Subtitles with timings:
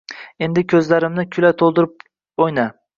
[0.47, 1.95] Endi ko`zlarimni kulga to`ldirib
[2.49, 2.71] o`yna